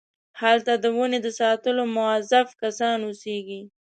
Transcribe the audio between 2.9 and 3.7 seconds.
اوسېږي.